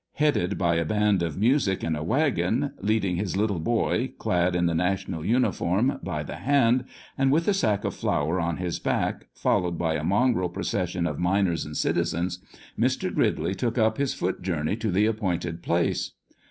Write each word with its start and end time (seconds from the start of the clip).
Headed 0.13 0.57
by 0.57 0.77
a 0.77 0.83
band 0.83 1.21
of 1.21 1.37
music 1.37 1.83
in 1.83 1.95
a 1.95 2.01
waggon, 2.03 2.73
leading 2.79 3.17
his 3.17 3.37
little 3.37 3.59
boy, 3.59 4.13
clad 4.17 4.55
in 4.55 4.65
the 4.65 4.73
national 4.73 5.23
uniform, 5.23 5.99
by 6.01 6.23
the 6.23 6.37
hand, 6.37 6.85
and 7.19 7.31
with 7.31 7.45
the 7.45 7.53
sack 7.53 7.83
of 7.85 7.93
flour 7.93 8.39
on 8.39 8.57
his 8.57 8.79
back, 8.79 9.27
followed 9.35 9.77
by 9.77 9.93
a 9.93 10.03
mongrel 10.03 10.49
procession 10.49 11.05
of 11.05 11.19
miners 11.19 11.67
and 11.67 11.77
citizens, 11.77 12.39
Mr. 12.79 13.13
Gridley 13.13 13.53
took 13.53 13.77
up 13.77 13.97
his 13.99 14.15
foot 14.15 14.41
journey 14.41 14.75
to 14.77 14.89
the 14.89 15.05
appointed 15.05 15.61
place. 15.61 16.13